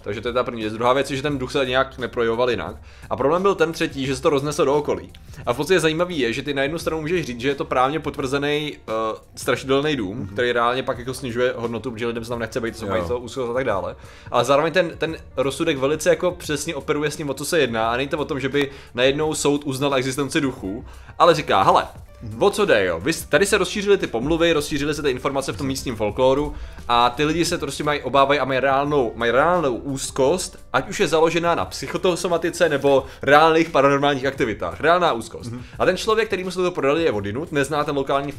Takže 0.01 0.21
to 0.21 0.27
je 0.27 0.33
ta 0.33 0.43
první 0.43 0.61
věc. 0.61 0.73
Druhá 0.73 0.93
věc 0.93 1.11
je, 1.11 1.17
že 1.17 1.23
ten 1.23 1.37
duch 1.37 1.51
se 1.51 1.65
nějak 1.65 1.97
neprojevoval 1.97 2.49
jinak. 2.49 2.75
A 3.09 3.15
problém 3.15 3.41
byl 3.41 3.55
ten 3.55 3.71
třetí, 3.71 4.05
že 4.05 4.15
se 4.15 4.21
to 4.21 4.29
rozneslo 4.29 4.65
do 4.65 4.75
okolí. 4.75 5.11
A 5.45 5.53
v 5.53 5.57
podstatě 5.57 5.79
zajímavý 5.79 6.19
je, 6.19 6.33
že 6.33 6.41
ty 6.41 6.53
na 6.53 6.63
jednu 6.63 6.79
stranu 6.79 7.01
můžeš 7.01 7.25
říct, 7.25 7.39
že 7.39 7.47
je 7.47 7.55
to 7.55 7.65
právně 7.65 7.99
potvrzený 7.99 8.77
uh, 8.87 8.93
strašidelný 9.35 9.95
dům, 9.95 10.17
mm-hmm. 10.17 10.33
který 10.33 10.51
reálně 10.51 10.83
pak 10.83 10.99
jako 10.99 11.13
snižuje 11.13 11.53
hodnotu, 11.55 11.91
protože 11.91 12.07
lidem 12.07 12.23
se 12.23 12.29
tam 12.29 12.39
nechce 12.39 12.61
být, 12.61 12.77
co 12.77 12.87
mají 12.87 13.03
to 13.07 13.19
úzkost 13.19 13.51
a 13.51 13.53
tak 13.53 13.65
dále. 13.65 13.95
Ale 14.31 14.45
zároveň 14.45 14.73
ten, 14.73 14.91
ten 14.97 15.17
rozsudek 15.37 15.77
velice 15.77 16.09
jako 16.09 16.31
přesně 16.31 16.75
operuje 16.75 17.11
s 17.11 17.17
ním, 17.17 17.29
o 17.29 17.33
co 17.33 17.45
se 17.45 17.59
jedná. 17.59 17.91
A 17.91 17.97
není 17.97 18.09
to 18.09 18.17
o 18.17 18.25
tom, 18.25 18.39
že 18.39 18.49
by 18.49 18.71
najednou 18.93 19.33
soud 19.33 19.63
uznal 19.63 19.95
existenci 19.95 20.41
duchů, 20.41 20.85
ale 21.19 21.35
říká, 21.35 21.63
hele, 21.63 21.87
O 22.39 22.49
co 22.49 22.65
jde, 22.65 22.85
jo? 22.85 22.99
Vy, 22.99 23.11
tady 23.29 23.45
se 23.45 23.57
rozšířily 23.57 23.97
ty 23.97 24.07
pomluvy, 24.07 24.53
rozšířily 24.53 24.93
se 24.93 25.01
ty 25.01 25.09
informace 25.09 25.53
v 25.53 25.57
tom 25.57 25.67
místním 25.67 25.95
folkloru 25.95 26.53
a 26.87 27.09
ty 27.09 27.25
lidi 27.25 27.45
se 27.45 27.57
to 27.57 27.65
prostě 27.65 27.83
mají 27.83 28.01
obávají 28.01 28.39
a 28.39 28.45
mají 28.45 28.59
reálnou, 28.59 29.11
mají 29.15 29.31
reálnou 29.31 29.75
úzkost, 29.81 30.59
ať 30.73 30.89
už 30.89 30.99
je 30.99 31.07
založená 31.07 31.55
na 31.55 31.65
psychosomatice 31.65 32.69
nebo 32.69 33.05
reálných 33.21 33.69
paranormálních 33.69 34.25
aktivitách. 34.25 34.81
Reálná 34.81 35.13
úzkost. 35.13 35.51
Mm-hmm. 35.51 35.61
A 35.79 35.85
ten 35.85 35.97
člověk, 35.97 36.27
který 36.27 36.43
mu 36.43 36.51
se 36.51 36.61
to 36.61 36.71
prodali, 36.71 37.03
je 37.03 37.11
odinut, 37.11 37.51
nezná 37.51 37.83
ten 37.83 37.95
lokální 37.95 38.31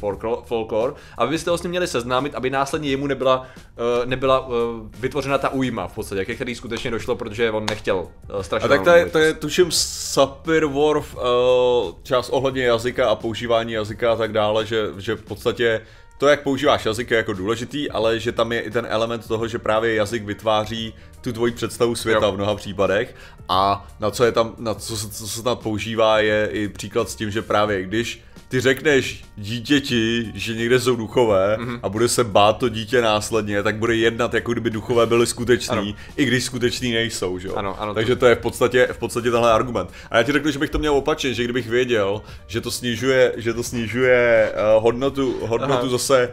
folklor, 0.43 0.95
a 1.17 1.25
vy 1.25 1.31
byste 1.31 1.51
ho 1.51 1.57
s 1.57 1.63
ním 1.63 1.69
měli 1.69 1.87
seznámit, 1.87 2.35
aby 2.35 2.49
následně 2.49 2.89
jemu 2.89 3.07
nebyla, 3.07 3.39
uh, 3.39 4.05
nebyla 4.05 4.47
uh, 4.47 4.55
vytvořena 4.99 5.37
ta 5.37 5.49
újma 5.49 5.87
v 5.87 5.95
podstatě, 5.95 6.25
ke 6.25 6.35
který 6.35 6.55
skutečně 6.55 6.91
došlo, 6.91 7.15
protože 7.15 7.51
on 7.51 7.65
nechtěl 7.69 7.97
uh, 7.97 8.41
strašně 8.41 8.65
A 8.65 8.69
tak 8.69 8.83
to 8.83 8.89
je, 8.89 9.05
to 9.05 9.19
je 9.19 9.33
tuším 9.33 9.69
Sapir-Whorf, 9.69 11.03
uh, 11.15 11.93
část 12.03 12.29
ohledně 12.29 12.63
jazyka 12.63 13.09
a 13.09 13.15
používání 13.15 13.73
jazyka 13.73 14.13
a 14.13 14.15
tak 14.15 14.31
dále, 14.31 14.65
že, 14.65 14.87
že 14.97 15.15
v 15.15 15.21
podstatě 15.21 15.81
to, 16.17 16.27
jak 16.27 16.41
používáš 16.43 16.85
jazyk, 16.85 17.11
je 17.11 17.17
jako 17.17 17.33
důležitý, 17.33 17.91
ale 17.91 18.19
že 18.19 18.31
tam 18.31 18.51
je 18.51 18.61
i 18.61 18.71
ten 18.71 18.87
element 18.89 19.27
toho, 19.27 19.47
že 19.47 19.59
právě 19.59 19.95
jazyk 19.95 20.23
vytváří 20.23 20.93
tu 21.21 21.33
tvoji 21.33 21.51
představu 21.53 21.95
světa 21.95 22.25
Jo. 22.25 22.31
v 22.31 22.35
mnoha 22.35 22.55
případech 22.55 23.15
a 23.49 23.87
na 23.99 24.11
co 24.11 24.23
je 24.25 24.31
tam, 24.31 24.55
na 24.57 24.73
co, 24.73 24.97
se- 24.97 25.09
co 25.09 25.27
se 25.27 25.41
snad 25.41 25.59
používá, 25.59 26.19
je 26.19 26.49
i 26.51 26.67
příklad 26.67 27.09
s 27.09 27.15
tím, 27.15 27.31
že 27.31 27.41
právě 27.41 27.83
když 27.83 28.21
ty 28.53 28.59
řekneš 28.61 29.23
dítěti, 29.37 30.31
že 30.35 30.55
někde 30.55 30.79
jsou 30.79 30.95
duchové 30.95 31.57
Mhm. 31.57 31.69
mm-hmm. 31.69 31.79
a 31.83 31.89
bude 31.89 32.07
se 32.07 32.23
bát 32.23 32.57
to 32.57 32.69
dítě 32.69 33.01
následně, 33.01 33.63
tak 33.63 33.75
bude 33.75 33.95
jednat, 33.95 34.33
jako 34.33 34.51
kdyby 34.51 34.69
duchové 34.69 35.05
byly 35.05 35.27
skuteční, 35.27 35.77
Ano. 35.77 35.93
i 36.15 36.25
když 36.25 36.43
skuteční 36.43 36.91
nejsou, 36.91 37.39
že 37.39 37.47
jo? 37.47 37.53
Ano, 37.55 37.81
ano, 37.81 37.93
Takže 37.93 38.15
to 38.15 38.25
je 38.25 38.35
v 38.35 38.39
podstatě, 38.39 38.87
v 38.91 38.97
podstatě 38.97 39.31
tenhle 39.31 39.51
argument. 39.53 39.89
A 40.11 40.17
já 40.17 40.23
ti 40.23 40.31
řeknu, 40.31 40.51
že 40.51 40.59
bych 40.59 40.69
to 40.69 40.79
měl 40.79 40.95
opačně, 40.95 41.33
že 41.33 41.43
kdybych 41.43 41.69
věděl, 41.69 42.21
že 42.47 42.61
to 42.61 42.71
snižuje, 42.71 43.33
že 43.37 43.53
to 43.53 43.63
snižuje 43.63 44.51
uh, 44.77 44.83
hodnotu, 44.83 45.35
hodnotu 45.41 45.73
Aha. 45.73 45.89
zase 45.89 46.29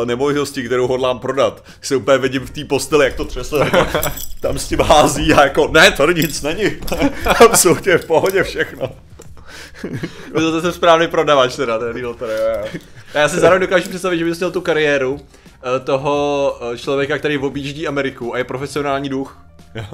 uh, 0.00 0.06
nemovitosti, 0.06 0.62
kterou 0.62 0.86
hodlám 0.86 1.18
prodat, 1.18 1.64
se 1.80 1.96
úplně 1.96 2.18
vidím 2.18 2.46
v 2.46 2.50
té 2.50 2.64
posteli, 2.64 3.04
jak 3.04 3.14
to 3.14 3.24
třese, 3.24 3.56
tam 4.40 4.58
s 4.58 4.68
tím 4.68 4.80
hází 4.80 5.32
a 5.32 5.42
jako, 5.44 5.68
ne, 5.68 5.90
tady 5.90 6.14
nic 6.14 6.42
není, 6.42 6.64
absolutně 7.44 7.98
v 7.98 8.06
pohodě 8.06 8.42
všechno. 8.42 8.90
To 10.32 10.56
je 10.56 10.62
ten 10.62 10.72
správný 10.72 11.08
prodavač 11.08 11.56
teda, 11.56 11.78
ten 11.78 11.96
realtor, 11.96 12.28
jo, 12.28 12.36
jo. 12.36 12.80
A 13.14 13.18
já 13.18 13.28
si 13.28 13.40
zároveň 13.40 13.60
dokážu 13.60 13.88
představit, 13.88 14.18
že 14.18 14.24
bys 14.24 14.38
měl 14.38 14.50
tu 14.50 14.60
kariéru 14.60 15.20
eh, 15.20 15.80
toho 15.80 16.56
eh, 16.72 16.78
člověka, 16.78 17.18
který 17.18 17.38
objíždí 17.38 17.88
Ameriku 17.88 18.34
a 18.34 18.38
je 18.38 18.44
profesionální 18.44 19.08
duch. 19.08 19.38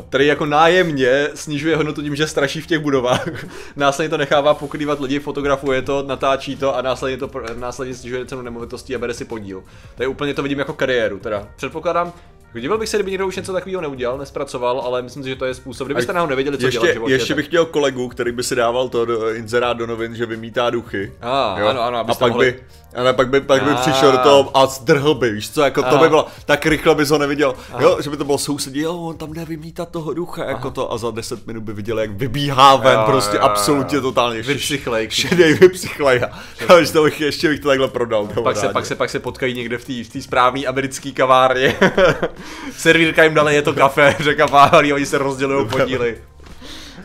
Který 0.09 0.27
jako 0.27 0.47
nájemně 0.47 1.29
snižuje 1.35 1.77
hodnotu 1.77 2.03
tím, 2.03 2.17
že 2.17 2.27
straší 2.27 2.61
v 2.61 2.67
těch 2.67 2.79
budovách. 2.79 3.29
následně 3.77 4.09
to 4.09 4.17
nechává 4.17 4.55
pokrývat 4.55 5.01
lidi, 5.01 5.19
fotografuje 5.19 5.83
to, 5.83 6.05
natáčí 6.07 6.57
to 6.57 6.77
a 6.77 6.83
následně 6.83 7.17
to 7.17 7.31
následně 7.57 7.95
snižuje 7.95 8.27
cenu 8.27 8.43
nemovitostí 8.43 8.95
a 8.95 8.99
bere 8.99 9.15
si 9.15 9.25
podíl. 9.25 9.63
To 9.97 10.03
je 10.03 10.09
úplně 10.09 10.35
to 10.35 10.43
vidím 10.43 10.59
jako 10.59 10.73
kariéru 10.73 11.19
teda. 11.19 11.49
Předpokládám, 11.57 12.13
Divil 12.55 12.79
bych 12.79 12.89
se, 12.89 12.97
kdyby 12.97 13.11
někdo 13.11 13.27
už 13.27 13.37
něco 13.37 13.53
takového 13.53 13.81
neudělal, 13.83 14.19
nespracoval, 14.19 14.81
ale 14.81 15.03
myslím 15.03 15.23
si, 15.23 15.29
že 15.29 15.37
to 15.37 15.45
je 15.45 15.55
způsob. 15.55 15.87
Kdybyste 15.89 16.13
náhodou 16.13 16.31
nevěděli, 16.31 16.59
co 16.59 16.67
ještě, 16.67 16.81
dělat 16.81 16.91
v 16.91 16.93
životě. 16.93 17.13
ještě 17.15 17.35
bych 17.35 17.51
měl 17.51 17.67
kolegu, 17.67 18.09
který 18.09 18.33
by 18.33 18.43
si 18.43 18.55
dával 18.55 18.89
to 18.89 19.05
do, 19.05 19.35
inzerát 19.35 19.77
do 19.77 19.87
novin, 19.87 20.15
že 20.15 20.27
vymítá 20.27 20.71
duchy. 20.71 21.13
A, 21.21 21.57
Jo? 21.61 21.67
ano, 21.67 21.83
ano, 21.83 21.99
a 21.99 22.05
pak 22.05 22.21
mohli... 22.21 22.53
by, 22.53 22.61
a 22.95 23.03
ne, 23.03 23.13
pak 23.13 23.29
by, 23.29 23.41
pak 23.41 23.63
by 23.63 23.75
přišel 23.75 24.13
do 24.13 24.19
toho 24.19 24.57
a 24.57 24.67
zdrhl 24.67 25.15
by, 25.15 25.31
víš 25.31 25.51
co, 25.51 25.63
jako 25.63 25.83
to 25.83 25.99
by 25.99 26.09
bylo, 26.09 26.27
tak 26.45 26.67
rychle 26.67 26.95
bys 26.95 27.11
ho 27.11 27.19
neviděl, 27.19 27.55
jo, 27.79 27.99
že 28.03 28.11
by 28.11 28.17
to 28.17 28.25
bylo 28.25 28.39
sousedí, 28.39 28.81
jo, 28.81 28.97
on 28.97 29.17
tam 29.17 29.33
nevymítá 29.33 29.85
toho 29.85 30.15
ducha, 30.15 30.45
jako 30.45 30.71
to, 30.71 30.93
a 30.93 30.99
za 30.99 31.11
10 31.11 31.47
minut 31.47 31.63
by 31.63 31.73
viděl, 31.73 31.99
jak 32.01 32.11
vybíhá 32.11 32.77
ven, 32.77 32.99
prostě 33.07 33.39
absolutně 33.39 34.01
totálně 34.01 34.43
Vypsychlej. 34.43 35.11
šedej 35.11 35.55
vypsychlej, 35.55 36.21
ale 36.69 36.87
to 36.87 37.03
bych, 37.03 37.21
ještě 37.21 37.49
bych 37.49 37.61
to 37.61 37.69
takhle 37.69 37.89
prodal, 37.89 38.29
Pak 38.43 38.57
se, 38.57 38.69
pak, 38.69 38.87
se, 38.87 38.95
pak 38.95 39.11
se 39.11 39.19
potkají 39.19 39.55
někde 39.55 39.79
v 39.79 40.09
té 40.13 40.23
správné 40.23 40.61
americké 40.67 41.11
kavárně. 41.13 41.77
Servírka 42.77 43.25
jim 43.25 43.35
dala, 43.35 43.51
je 43.51 43.63
to 43.63 43.73
kafe, 43.73 44.17
řeka 44.21 44.49
pálí, 44.49 44.93
oni 44.93 45.07
se 45.07 45.19
rozdělují 45.19 45.69
podíly. 45.69 46.19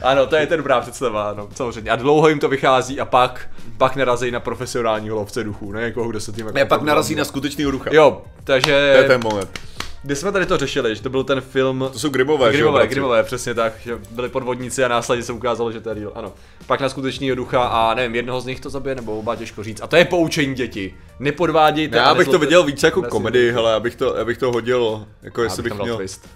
Ano, 0.01 0.27
to 0.27 0.35
je 0.35 0.47
ten 0.47 0.57
dobrá 0.57 0.81
představa, 0.81 1.29
ano, 1.29 1.47
samozřejmě. 1.55 1.91
A 1.91 1.95
dlouho 1.95 2.29
jim 2.29 2.39
to 2.39 2.49
vychází 2.49 2.99
a 2.99 3.05
pak, 3.05 3.49
pak 3.77 3.95
narazí 3.95 4.31
na 4.31 4.39
profesionálního 4.39 5.15
lovce 5.15 5.43
duchů, 5.43 5.71
ne 5.71 5.81
někoho, 5.81 6.09
kdo 6.09 6.19
se 6.19 6.31
tím 6.31 6.45
jako 6.45 6.57
Ne, 6.57 6.65
pak 6.65 6.81
narazí 6.81 7.15
na 7.15 7.25
skutečného 7.25 7.71
ducha. 7.71 7.89
Jo, 7.93 8.21
takže... 8.43 8.93
To 8.95 9.01
je 9.01 9.07
ten 9.07 9.21
moment. 9.23 9.59
Kdy 10.03 10.15
jsme 10.15 10.31
tady 10.31 10.45
to 10.45 10.57
řešili, 10.57 10.95
že 10.95 11.01
to 11.01 11.09
byl 11.09 11.23
ten 11.23 11.41
film... 11.41 11.89
To 11.93 11.99
jsou 11.99 12.09
Grimové, 12.09 12.51
že 12.51 12.57
Grimové, 12.57 12.79
bratři? 12.79 12.89
Grimové, 12.89 13.23
přesně 13.23 13.53
tak, 13.53 13.73
že 13.79 13.99
byli 14.11 14.29
podvodníci 14.29 14.83
a 14.83 14.87
následně 14.87 15.23
se 15.23 15.33
ukázalo, 15.33 15.71
že 15.71 15.81
to 15.81 15.89
je 15.89 15.95
real, 15.95 16.11
ano. 16.15 16.33
Pak 16.67 16.81
na 16.81 16.89
skutečného 16.89 17.35
ducha 17.35 17.63
a 17.63 17.93
nevím, 17.93 18.15
jednoho 18.15 18.41
z 18.41 18.45
nich 18.45 18.59
to 18.59 18.69
zabije, 18.69 18.95
nebo 18.95 19.19
oba 19.19 19.35
těžko 19.35 19.63
říct. 19.63 19.81
A 19.81 19.87
to 19.87 19.95
je 19.95 20.05
poučení 20.05 20.55
děti. 20.55 20.95
Nepodvádějte. 21.19 21.95
Ne, 21.95 22.01
já 22.01 22.15
bych 22.15 22.27
to 22.27 22.39
viděl 22.39 22.63
více 22.63 22.87
jako 22.87 23.01
komedii, 23.01 23.51
hele, 23.51 23.73
abych 23.73 23.95
to, 23.95 24.17
abych 24.17 24.37
to 24.37 24.51
hodil, 24.51 25.07
jako 25.21 25.43
jestli 25.43 25.63
bych 25.63 25.73
měl... 25.73 25.95
twist. 25.95 26.29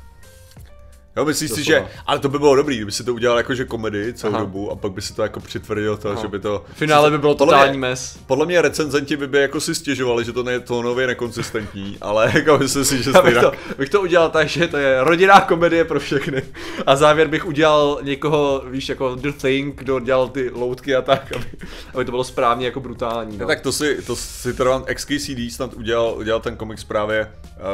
Jo, 1.17 1.25
myslíš 1.25 1.51
si, 1.51 1.63
že, 1.63 1.85
ale 2.05 2.19
to 2.19 2.29
by 2.29 2.39
bylo 2.39 2.55
dobrý, 2.55 2.75
kdyby 2.75 2.91
si 2.91 3.03
to 3.03 3.13
udělal 3.13 3.37
jakože 3.37 3.65
komedii 3.65 4.13
celou 4.13 4.33
Aha. 4.33 4.41
dobu 4.43 4.71
a 4.71 4.75
pak 4.75 4.91
by 4.91 5.01
si 5.01 5.13
to 5.13 5.23
jako 5.23 5.39
přitvrdil 5.39 5.97
to, 5.97 6.09
Aha. 6.11 6.21
že 6.21 6.27
by 6.27 6.39
to... 6.39 6.65
V 6.73 6.77
finále 6.77 7.11
by 7.11 7.17
bylo 7.17 7.35
Podle 7.35 7.53
mě- 7.53 7.59
totální 7.59 7.77
mes. 7.79 8.19
Podle 8.27 8.45
mě 8.45 8.61
recenzenti 8.61 9.17
by, 9.17 9.27
by 9.27 9.37
jako 9.37 9.61
si 9.61 9.75
stěžovali, 9.75 10.25
že 10.25 10.33
to 10.33 10.43
ne, 10.43 10.59
tónově 10.59 11.07
nekonsistentní, 11.07 11.97
ale 12.01 12.31
jako 12.35 12.57
myslím 12.57 12.85
si, 12.85 13.03
že 13.03 13.11
Já 13.15 13.21
bych 13.21 13.33
stejně... 13.37 13.51
to, 13.51 13.75
bych 13.77 13.89
to 13.89 14.01
udělal 14.01 14.29
tak, 14.29 14.47
že 14.47 14.67
to 14.67 14.77
je 14.77 15.03
rodinná 15.03 15.41
komedie 15.41 15.85
pro 15.85 15.99
všechny. 15.99 16.43
A 16.85 16.95
závěr 16.95 17.27
bych 17.27 17.45
udělal 17.45 17.99
někoho, 18.01 18.63
víš, 18.69 18.89
jako 18.89 19.15
The 19.15 19.31
Thing, 19.31 19.75
kdo 19.75 19.99
dělal 19.99 20.27
ty 20.29 20.51
loutky 20.53 20.95
a 20.95 21.01
tak, 21.01 21.31
aby, 21.35 21.45
aby 21.93 22.05
to 22.05 22.11
bylo 22.11 22.23
správně 22.23 22.65
jako 22.65 22.79
brutální. 22.79 23.37
No. 23.37 23.47
Tak 23.47 23.61
to 23.61 23.71
si, 23.71 24.01
to 24.01 24.15
si 24.15 24.53
teda 24.53 24.83
XKCD 24.93 25.51
snad 25.51 25.73
udělal, 25.73 26.13
udělal 26.17 26.41
ten 26.41 26.55
komiks 26.55 26.83
právě, 26.83 27.31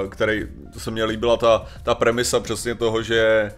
který, 0.09 0.47
to 0.73 0.79
se 0.79 0.91
mně 0.91 1.03
líbila 1.05 1.37
ta, 1.37 1.65
ta 1.83 1.95
premisa 1.95 2.39
přesně 2.39 2.75
toho, 2.75 3.01
že 3.01 3.51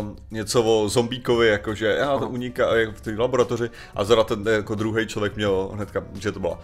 Uh, 0.00 0.16
něco 0.30 0.62
o 0.62 0.88
zombíkovi, 0.88 1.48
jakože 1.48 1.86
já 1.86 2.18
to 2.18 2.28
uniká 2.28 2.66
v 2.94 3.00
té 3.00 3.14
laboratoři 3.18 3.70
a 3.94 4.04
zrovna 4.04 4.24
ten 4.24 4.44
jako 4.46 4.74
druhý 4.74 5.06
člověk 5.06 5.36
měl 5.36 5.70
hnedka, 5.74 6.02
že 6.20 6.32
to 6.32 6.40
byla 6.40 6.58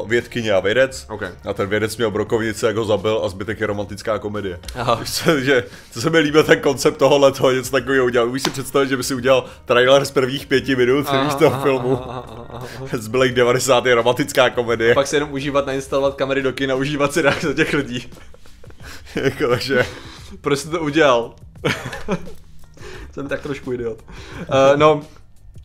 uh, 0.00 0.08
vědkyně 0.08 0.52
a 0.52 0.60
vědec 0.60 1.06
Ok. 1.08 1.22
a 1.48 1.52
ten 1.52 1.68
vědec 1.68 1.96
měl 1.96 2.10
brokovnici, 2.10 2.66
jak 2.66 2.76
ho 2.76 2.84
zabil 2.84 3.20
a 3.24 3.28
zbytek 3.28 3.60
je 3.60 3.66
romantická 3.66 4.18
komedie. 4.18 4.60
Aha. 4.74 5.00
Že, 5.38 5.64
to 5.94 6.00
se 6.00 6.10
mi 6.10 6.18
líbil 6.18 6.42
ten 6.44 6.60
koncept 6.60 6.96
tohohle 6.98 7.32
toho, 7.32 7.52
něco 7.52 7.70
takového 7.70 8.04
udělal. 8.04 8.28
Umíš 8.28 8.42
si 8.42 8.50
představit, 8.50 8.88
že 8.88 8.96
by 8.96 9.04
si 9.04 9.14
udělal 9.14 9.44
trailer 9.64 10.04
z 10.04 10.10
prvních 10.10 10.46
pěti 10.46 10.76
minut 10.76 11.06
Aha, 11.08 11.24
víš, 11.24 11.34
toho 11.34 11.52
aha, 11.54 11.62
filmu. 11.62 11.98
aha. 12.10 12.26
Zbylých 12.92 13.32
90 13.32 13.86
je 13.86 13.94
romantická 13.94 14.50
komedie. 14.50 14.94
Pak 14.94 15.06
se 15.06 15.16
jenom 15.16 15.32
užívat, 15.32 15.66
nainstalovat 15.66 16.14
kamery 16.14 16.42
do 16.42 16.52
kina, 16.52 16.74
užívat 16.74 17.12
si 17.12 17.22
za 17.40 17.52
těch 17.54 17.72
lidí. 17.74 18.08
jako, 19.14 19.48
takže, 19.48 19.86
Proč 20.40 20.58
jsi 20.58 20.68
to 20.68 20.80
udělal? 20.80 21.34
Jsem 23.12 23.28
tak 23.28 23.42
trošku 23.42 23.72
idiot. 23.72 24.04
Uh, 24.38 24.76
no, 24.76 25.02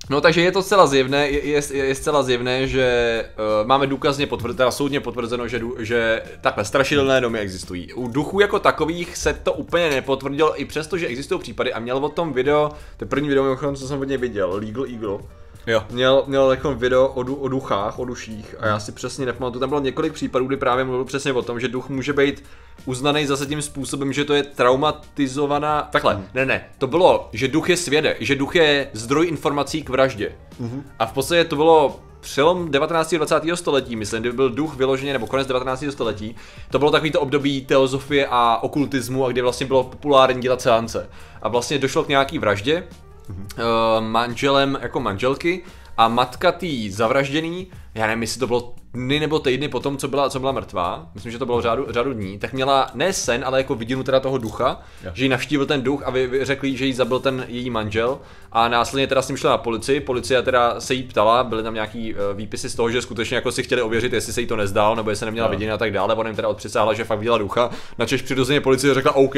No 0.09 0.21
takže 0.21 0.41
je 0.41 0.51
to 0.51 0.61
zcela 0.61 0.87
zjevné, 0.87 1.29
je, 1.29 1.45
je, 1.45 1.87
je 1.87 1.95
zcela 1.95 2.23
zjevné, 2.23 2.67
že 2.67 3.25
uh, 3.61 3.67
máme 3.67 3.87
důkazně 3.87 4.27
potvrzeno, 4.27 4.71
soudně 4.71 4.99
potvrzeno, 4.99 5.47
že, 5.47 5.61
že 5.79 6.21
takhle 6.41 6.65
strašidelné 6.65 7.21
domy 7.21 7.39
existují. 7.39 7.93
U 7.93 8.07
duchů 8.07 8.39
jako 8.39 8.59
takových 8.59 9.17
se 9.17 9.33
to 9.33 9.53
úplně 9.53 9.89
nepotvrdilo, 9.89 10.61
i 10.61 10.65
přesto, 10.65 10.97
že 10.97 11.07
existují 11.07 11.41
případy 11.41 11.73
a 11.73 11.79
měl 11.79 11.97
o 11.97 12.09
tom 12.09 12.33
video, 12.33 12.71
to 12.97 13.05
první 13.05 13.29
video, 13.29 13.75
co 13.75 13.87
jsem 13.87 13.99
od 13.99 14.07
něj 14.07 14.17
viděl, 14.17 14.51
Legal 14.53 14.85
Eagle, 14.85 15.17
Jo. 15.67 15.83
Měl, 15.89 16.23
měl 16.27 16.51
jako 16.51 16.75
video 16.75 17.07
o, 17.07 17.23
du, 17.23 17.35
o 17.35 17.47
duchách, 17.47 17.99
o 17.99 18.05
duších 18.05 18.55
a 18.59 18.67
já 18.67 18.79
si 18.79 18.91
přesně 18.91 19.25
nepamatuju. 19.25 19.59
Tam 19.59 19.69
bylo 19.69 19.81
několik 19.81 20.13
případů, 20.13 20.45
kdy 20.45 20.57
právě 20.57 20.83
mluvil 20.85 21.05
přesně 21.05 21.33
o 21.33 21.41
tom, 21.41 21.59
že 21.59 21.67
duch 21.67 21.89
může 21.89 22.13
být 22.13 22.43
uznaný 22.85 23.25
zase 23.25 23.45
tím 23.45 23.61
způsobem, 23.61 24.13
že 24.13 24.25
to 24.25 24.33
je 24.33 24.43
traumatizovaná. 24.43 25.81
Takhle, 25.91 26.15
mm. 26.15 26.25
ne, 26.33 26.45
ne, 26.45 26.65
to 26.77 26.87
bylo, 26.87 27.29
že 27.33 27.47
duch 27.47 27.69
je 27.69 27.77
svědek, 27.77 28.17
že 28.19 28.35
duch 28.35 28.55
je 28.55 28.89
zdroj 28.93 29.27
informací 29.27 29.83
k 29.83 29.89
vraždě. 29.89 30.31
Mm-hmm. 30.61 30.83
A 30.99 31.05
v 31.05 31.13
podstatě 31.13 31.43
to 31.43 31.55
bylo 31.55 31.99
přelom 32.19 32.71
19. 32.71 33.13
a 33.13 33.17
20. 33.17 33.41
století, 33.55 33.95
myslím, 33.95 34.21
kdy 34.21 34.31
byl 34.31 34.49
duch 34.49 34.75
vyloženě, 34.75 35.13
nebo 35.13 35.27
konec 35.27 35.47
19. 35.47 35.83
století, 35.89 36.35
to 36.71 36.79
bylo 36.79 36.91
takový 36.91 37.11
to 37.11 37.21
období 37.21 37.65
teozofie 37.65 38.27
a 38.29 38.59
okultismu, 38.61 39.25
a 39.25 39.29
kdy 39.29 39.41
vlastně 39.41 39.65
bylo 39.65 39.83
populární 39.83 40.41
dělat 40.41 40.61
seance. 40.61 41.09
A 41.41 41.49
vlastně 41.49 41.77
došlo 41.77 42.03
k 42.03 42.07
nějaký 42.07 42.39
vraždě, 42.39 42.83
mm-hmm. 43.29 44.01
manželem 44.11 44.77
jako 44.81 44.99
manželky 44.99 45.63
a 45.97 46.07
matka 46.07 46.51
tý 46.51 46.91
zavražděný, 46.91 47.67
já 47.95 48.07
nevím, 48.07 48.21
jestli 48.21 48.39
to 48.39 48.47
bylo 48.47 48.75
dny 48.93 49.19
nebo 49.19 49.39
týdny 49.39 49.67
potom, 49.67 49.97
co 49.97 50.07
byla, 50.07 50.29
co 50.29 50.39
byla 50.39 50.51
mrtvá, 50.51 51.09
myslím, 51.13 51.31
že 51.31 51.37
to 51.39 51.45
bylo 51.45 51.61
řádu, 51.61 51.85
řádu 51.89 52.13
dní, 52.13 52.39
tak 52.39 52.53
měla 52.53 52.91
ne 52.93 53.13
sen, 53.13 53.43
ale 53.45 53.57
jako 53.57 53.75
vidinu 53.75 54.03
teda 54.03 54.19
toho 54.19 54.37
ducha, 54.37 54.81
ja. 55.03 55.11
že 55.13 55.25
ji 55.25 55.29
navštívil 55.29 55.65
ten 55.65 55.81
duch 55.81 56.03
a 56.05 56.09
vy, 56.09 56.27
vy 56.27 56.45
řekli, 56.45 56.77
že 56.77 56.85
jí 56.85 56.93
zabil 56.93 57.19
ten 57.19 57.45
její 57.47 57.69
manžel. 57.69 58.19
A 58.51 58.67
následně 58.67 59.07
teda 59.07 59.21
s 59.21 59.27
ním 59.27 59.37
šla 59.37 59.51
na 59.51 59.57
policii, 59.57 59.99
policie 59.99 60.41
teda 60.41 60.81
se 60.81 60.93
jí 60.93 61.03
ptala, 61.03 61.43
byly 61.43 61.63
tam 61.63 61.73
nějaký 61.73 62.13
uh, 62.13 62.19
výpisy 62.33 62.69
z 62.69 62.75
toho, 62.75 62.91
že 62.91 63.01
skutečně 63.01 63.35
jako 63.35 63.51
si 63.51 63.63
chtěli 63.63 63.81
ověřit, 63.81 64.13
jestli 64.13 64.33
se 64.33 64.41
jí 64.41 64.47
to 64.47 64.55
nezdál, 64.55 64.95
nebo 64.95 65.09
jestli 65.09 65.25
neměla 65.25 65.47
ja. 65.47 65.51
vidění 65.51 65.71
a 65.71 65.77
tak 65.77 65.91
dále, 65.91 66.15
ona 66.15 66.29
jim 66.29 66.35
teda 66.35 66.47
odpřisáhla, 66.47 66.93
že 66.93 67.03
fakt 67.03 67.19
viděla 67.19 67.37
ducha, 67.37 67.69
načež 67.97 68.21
přirozeně 68.21 68.61
policie 68.61 68.93
řekla 68.93 69.15
OK, 69.15 69.35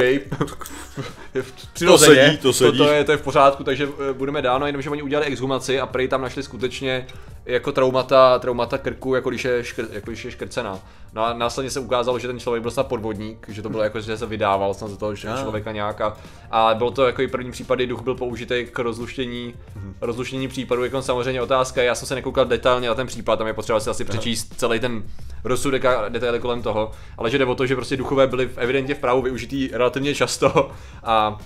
přirozeně, 1.73 1.87
to, 1.87 1.97
sedí, 1.97 2.37
to, 2.37 2.53
sedí. 2.53 2.77
To, 2.77 2.85
to, 2.85 2.91
je, 2.91 3.03
to 3.03 3.11
je 3.11 3.17
v 3.17 3.21
pořádku, 3.21 3.63
takže 3.63 3.87
uh, 3.87 3.93
budeme 4.13 4.41
dál, 4.41 4.59
no 4.59 4.65
jenomže 4.65 4.89
oni 4.89 5.01
udělali 5.01 5.27
exhumaci 5.27 5.79
a 5.79 5.85
prej 5.85 6.07
tam 6.07 6.21
našli 6.21 6.43
skutečně 6.43 7.07
jako 7.45 7.71
traumata, 7.71 8.39
traumata 8.39 8.77
krku, 8.77 9.15
jako 9.15 9.29
když 9.29 9.40
je, 9.45 9.63
škr, 9.63 9.85
jako 9.91 10.11
když 10.11 10.25
je 10.25 10.31
škrcená. 10.31 10.79
No 11.13 11.25
a 11.25 11.33
následně 11.33 11.69
se 11.69 11.79
ukázalo, 11.79 12.19
že 12.19 12.27
ten 12.27 12.39
člověk 12.39 12.61
byl 12.61 12.71
snad 12.71 12.87
podvodník, 12.87 13.45
že 13.49 13.61
to 13.61 13.69
bylo 13.69 13.83
jako, 13.83 14.01
že 14.01 14.17
se 14.17 14.25
vydával 14.25 14.73
snad 14.73 14.91
za 14.91 14.97
toho 14.97 15.15
člověka 15.15 15.71
nějaká. 15.71 16.17
A 16.51 16.73
bylo 16.73 16.91
to 16.91 17.05
jako 17.05 17.21
i 17.21 17.27
první 17.27 17.51
případ, 17.51 17.75
kdy 17.75 17.87
duch 17.87 18.01
byl 18.01 18.15
použitý 18.15 18.65
k 18.71 18.79
rozluštění, 18.79 19.53
mm-hmm. 19.53 19.93
rozluštění 20.01 20.47
případu, 20.47 20.83
jako 20.83 21.01
samozřejmě 21.01 21.41
otázka, 21.41 21.83
já 21.83 21.95
jsem 21.95 22.07
se 22.07 22.15
nekoukal 22.15 22.45
detailně 22.45 22.87
na 22.87 22.95
ten 22.95 23.07
případ, 23.07 23.35
tam 23.35 23.47
je 23.47 23.53
potřeba 23.53 23.79
si 23.79 23.89
asi 23.89 24.05
přečíst 24.05 24.53
celý 24.57 24.79
ten 24.79 25.03
rozsudek 25.43 25.85
a 25.85 26.09
detaily 26.09 26.39
kolem 26.39 26.61
toho, 26.61 26.91
ale 27.17 27.29
že 27.29 27.37
jde 27.37 27.45
o 27.45 27.55
to, 27.55 27.65
že 27.65 27.75
prostě 27.75 27.97
duchové 27.97 28.27
byly 28.27 28.49
evidentně 28.55 28.95
v 28.95 28.99
právu 28.99 29.21
využitý 29.21 29.69
relativně 29.73 30.15
často 30.15 30.71
a 31.03 31.39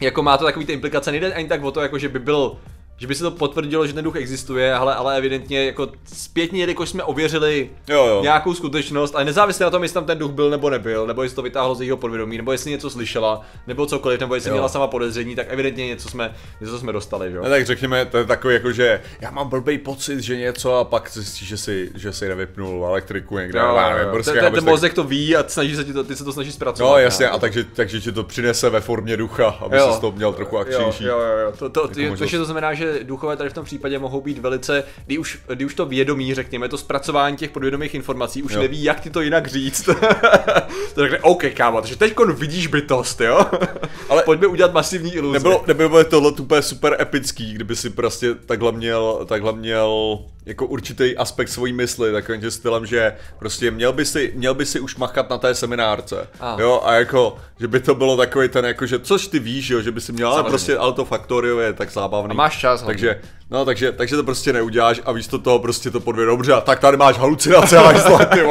jako 0.00 0.22
má 0.22 0.38
to 0.38 0.44
takový 0.44 0.66
ty 0.66 0.72
implikace, 0.72 1.10
nejde 1.10 1.34
ani 1.34 1.48
tak 1.48 1.64
o 1.64 1.70
to, 1.70 1.80
jako 1.80 1.98
že 1.98 2.08
by 2.08 2.18
byl 2.18 2.56
že 2.96 3.06
by 3.06 3.14
se 3.14 3.22
to 3.22 3.30
potvrdilo, 3.30 3.86
že 3.86 3.92
ten 3.92 4.04
duch 4.04 4.16
existuje, 4.16 4.74
ale, 4.74 4.94
ale 4.94 5.18
evidentně 5.18 5.64
jako 5.64 5.88
zpětně, 6.14 6.60
jelikož 6.60 6.88
jsme 6.88 7.02
ověřili 7.02 7.70
jo, 7.88 8.06
jo. 8.06 8.22
nějakou 8.22 8.54
skutečnost, 8.54 9.14
ale 9.14 9.24
nezávisle 9.24 9.64
na 9.64 9.70
tom, 9.70 9.82
jestli 9.82 9.94
tam 9.94 10.04
ten 10.04 10.18
duch 10.18 10.30
byl 10.30 10.50
nebo 10.50 10.70
nebyl, 10.70 11.06
nebo 11.06 11.22
jestli 11.22 11.36
to 11.36 11.42
vytáhlo 11.42 11.74
z 11.74 11.80
jejího 11.80 11.96
podvědomí, 11.96 12.36
nebo 12.36 12.52
jestli 12.52 12.70
něco 12.70 12.90
slyšela, 12.90 13.40
nebo 13.66 13.86
cokoliv, 13.86 14.20
nebo 14.20 14.34
jestli 14.34 14.50
jo. 14.50 14.54
měla 14.54 14.68
sama 14.68 14.86
podezření, 14.86 15.36
tak 15.36 15.46
evidentně 15.50 15.86
něco 15.86 16.08
jsme, 16.08 16.34
něco 16.60 16.78
jsme 16.78 16.92
dostali, 16.92 17.32
jo. 17.32 17.42
No, 17.42 17.50
tak 17.50 17.66
řekněme, 17.66 18.06
to 18.06 18.18
je 18.18 18.24
takový 18.24 18.54
jako, 18.54 18.72
že 18.72 19.00
já 19.20 19.30
mám 19.30 19.48
blbý 19.48 19.78
pocit, 19.78 20.20
že 20.20 20.36
něco 20.36 20.74
a 20.74 20.84
pak 20.84 21.10
zjistíš, 21.12 21.48
že 21.48 21.56
si, 21.56 21.90
že 21.94 22.12
si 22.12 22.28
nevypnul 22.28 22.86
elektriku 22.86 23.38
někde. 23.38 23.58
Jo, 23.58 23.66
jo, 23.66 23.98
jo. 23.98 24.08
Prostě, 24.12 24.32
ten, 24.32 24.52
ten 24.52 24.64
mozek 24.64 24.94
to 24.94 25.04
ví 25.04 25.36
a 25.36 25.44
snaží 25.48 25.76
se 25.76 25.84
ti 25.84 25.92
to, 25.92 26.04
ty 26.04 26.16
se 26.16 26.24
to 26.24 26.32
snaží 26.32 26.52
zpracovat. 26.52 26.90
No 26.90 26.98
jasně, 26.98 27.28
a 27.28 27.38
takže, 27.38 27.64
takže 27.64 28.00
ti 28.00 28.12
to 28.12 28.24
přinese 28.24 28.70
ve 28.70 28.80
formě 28.80 29.16
ducha, 29.16 29.48
aby 29.60 29.78
se 29.80 30.00
to 30.00 30.12
měl 30.12 30.32
trochu 30.32 30.58
akčnější. 30.58 31.04
Jo, 31.04 31.18
jo, 31.18 31.38
jo. 31.38 31.52
To, 31.58 31.68
to, 31.68 31.80
jako 32.00 32.16
to, 32.16 32.26
to, 32.26 32.36
to 32.36 32.44
znamená, 32.44 32.74
že 32.74 32.83
duchové 33.02 33.36
tady 33.36 33.50
v 33.50 33.52
tom 33.52 33.64
tom 33.64 33.66
případě 33.66 33.98
mohou 33.98 34.20
být 34.20 34.38
velice, 34.38 34.84
kdy 35.06 35.18
už, 35.18 35.38
kdy 35.48 35.64
už 35.64 35.74
to 35.74 35.86
vědomí, 35.86 36.34
řekněme, 36.34 36.68
to 36.68 36.78
zpracování 36.78 37.36
těch 37.36 37.50
podvědomých 37.50 37.94
informací 37.94 38.42
už 38.42 38.52
jo. 38.52 38.60
neví, 38.60 38.84
jak 38.84 39.00
ti 39.00 39.10
to 39.10 39.20
jinak 39.20 39.46
říct. 39.46 39.84
to 40.94 41.00
řekne, 41.00 41.18
OK, 41.18 41.44
kámo, 41.54 41.80
takže 41.80 41.96
teď 41.96 42.14
vidíš 42.34 42.66
bytost, 42.66 43.20
jo? 43.20 43.46
Ale 44.08 44.22
pojďme 44.22 44.46
udělat 44.46 44.72
masivní 44.72 45.14
iluzi. 45.14 45.32
Nebylo, 45.32 45.64
nebylo 45.66 46.04
tohle 46.04 46.32
úplně 46.32 46.62
super 46.62 46.96
epický, 47.00 47.52
kdyby 47.54 47.76
si 47.76 47.90
prostě 47.90 48.34
takhle 48.34 48.72
měl, 48.72 49.24
takhle 49.28 49.52
měl 49.52 50.18
jako 50.46 50.66
určitý 50.66 51.16
aspekt 51.16 51.48
svojí 51.48 51.72
mysli, 51.72 52.12
takovým 52.12 52.40
tím 52.40 52.50
stylem, 52.50 52.86
že 52.86 53.12
prostě 53.38 53.70
měl 53.70 53.92
by 53.92 54.04
si, 54.04 54.32
měl 54.34 54.54
by 54.54 54.66
si 54.66 54.80
už 54.80 54.96
machat 54.96 55.30
na 55.30 55.38
té 55.38 55.54
seminárce, 55.54 56.28
ah. 56.40 56.60
jo, 56.60 56.80
a 56.84 56.94
jako, 56.94 57.36
že 57.60 57.68
by 57.68 57.80
to 57.80 57.94
bylo 57.94 58.16
takový 58.16 58.48
ten, 58.48 58.64
jako, 58.64 58.86
že 58.86 58.98
což 58.98 59.26
ty 59.26 59.38
víš, 59.38 59.70
jo, 59.70 59.82
že 59.82 59.92
by 59.92 60.00
si 60.00 60.12
měl, 60.12 60.28
ale 60.28 60.44
prostě, 60.44 60.76
ale 60.76 60.92
to 60.92 61.04
faktorio 61.04 61.58
je 61.58 61.72
tak 61.72 61.90
zábavný. 61.90 62.30
A 62.30 62.34
máš 62.34 62.58
čas. 62.58 62.82
Takže, 62.82 63.20
no, 63.50 63.64
takže, 63.64 63.92
takže 63.92 64.16
to 64.16 64.24
prostě 64.24 64.52
neuděláš 64.52 65.00
a 65.04 65.12
víš 65.12 65.26
to 65.26 65.38
toho 65.38 65.58
prostě 65.58 65.90
to 65.90 66.00
podvě 66.00 66.26
dobře, 66.26 66.52
a 66.52 66.60
tak 66.60 66.80
tady 66.80 66.96
máš 66.96 67.18
halucinace 67.18 67.78
a 67.78 67.82
máš 67.82 68.00
zlaty, 68.00 68.42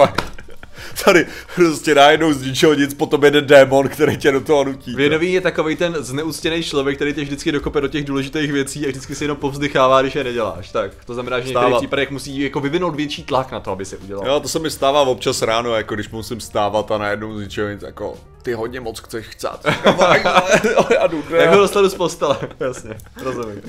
tady 1.06 1.26
prostě 1.56 1.96
najednou 1.96 2.34
z 2.34 2.42
ničeho 2.42 2.74
nic, 2.74 2.94
potom 2.94 3.24
jede 3.24 3.42
démon, 3.42 3.90
který 3.90 4.18
tě 4.18 4.32
do 4.32 4.42
toho 4.42 4.64
nutí. 4.64 4.96
Věnový 4.96 5.34
je 5.34 5.42
takový 5.42 5.76
ten 5.76 5.96
zneúctěný 6.00 6.64
člověk, 6.64 6.96
který 6.96 7.14
tě 7.14 7.22
vždycky 7.22 7.52
dokope 7.52 7.82
do 7.82 7.88
těch 7.88 8.06
důležitých 8.06 8.52
věcí 8.52 8.86
a 8.86 8.90
vždycky 8.90 9.16
si 9.16 9.24
jenom 9.24 9.38
povzdychává, 9.38 10.02
když 10.02 10.16
je 10.16 10.24
neděláš. 10.24 10.72
Tak 10.72 10.92
to 11.06 11.14
znamená, 11.14 11.40
že 11.40 11.46
v 11.46 11.48
některých 11.48 11.78
případech 11.78 12.12
musí 12.12 12.40
jako 12.40 12.60
vyvinout 12.60 12.96
větší 12.96 13.24
tlak 13.24 13.52
na 13.52 13.60
to, 13.60 13.72
aby 13.72 13.86
se 13.86 13.98
udělal. 13.98 14.28
Jo, 14.28 14.40
to 14.40 14.48
se 14.48 14.60
mi 14.60 14.70
stává 14.70 15.02
občas 15.02 15.42
ráno, 15.42 15.76
jako 15.76 15.96
když 15.96 16.10
musím 16.10 16.42
stávat 16.42 16.92
a 16.92 16.98
najednou 16.98 17.38
z 17.38 17.42
ničeho 17.42 17.70
nic, 17.70 17.82
jako 17.82 18.18
ty 18.42 18.54
hodně 18.54 18.80
moc 18.80 19.00
chceš 19.00 19.26
chcát. 19.26 19.66
já 20.94 21.08
jdu, 21.08 21.24
Jak 21.36 21.50
ho 21.50 21.58
dostanu 21.58 21.90
z 21.90 21.96
postele, 21.96 22.38
jasně, 22.60 22.98
rozumím. 23.24 23.62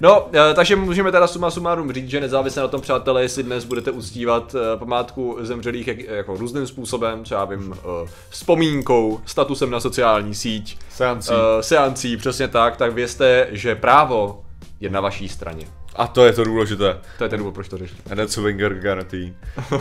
No, 0.00 0.28
eh, 0.32 0.54
takže 0.54 0.76
můžeme 0.76 1.12
teda 1.12 1.26
suma 1.26 1.50
sumárum 1.50 1.92
říct, 1.92 2.10
že 2.10 2.20
nezávisle 2.20 2.62
na 2.62 2.68
tom, 2.68 2.80
přátelé, 2.80 3.22
jestli 3.22 3.42
dnes 3.42 3.64
budete 3.64 3.90
uctívat 3.90 4.54
eh, 4.54 4.76
památku 4.78 5.36
zemřelých 5.40 5.86
jak, 5.88 5.98
jako 5.98 6.36
různým 6.36 6.66
způsobem, 6.66 7.24
třeba 7.24 7.44
vím, 7.44 7.74
eh, 7.76 8.08
vzpomínkou, 8.28 9.20
statusem 9.26 9.70
na 9.70 9.80
sociální 9.80 10.34
síť, 10.34 10.78
seancí. 10.90 11.32
seancí, 11.60 12.16
přesně 12.16 12.48
tak, 12.48 12.76
tak 12.76 12.92
vězte, 12.92 13.48
že 13.50 13.74
právo 13.74 14.44
je 14.80 14.90
na 14.90 15.00
vaší 15.00 15.28
straně. 15.28 15.66
A 15.96 16.06
to 16.06 16.24
je 16.24 16.32
to 16.32 16.44
důležité. 16.44 16.98
To 17.18 17.24
je 17.24 17.30
ten 17.30 17.38
důvod, 17.38 17.54
proč 17.54 17.68
to 17.68 17.78
řeším. 17.78 17.98
And 18.10 18.16
that's 18.16 18.38
a 18.38 18.40
Wenger 18.40 18.74
guarantee. 18.74 19.34